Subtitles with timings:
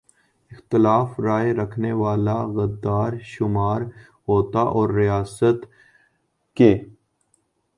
[0.51, 3.81] اختلاف رائے رکھنے والا غدار شمار
[4.27, 5.65] ہوتا اور ریاست
[6.57, 6.73] کے